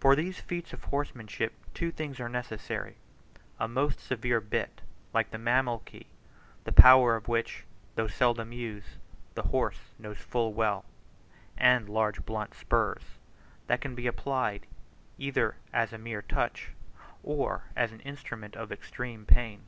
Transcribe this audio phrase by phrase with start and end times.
[0.00, 2.96] For these feats of horsemanship two things are necessary:
[3.60, 4.80] a most severe bit,
[5.12, 6.06] like the Mameluke,
[6.64, 8.96] the power of which, though seldom used,
[9.34, 10.86] the horse knows full well;
[11.58, 13.02] and large blunt spurs,
[13.66, 14.66] that can be applied
[15.18, 16.70] either as a mere touch,
[17.22, 19.64] or as an instrument of extreme pain.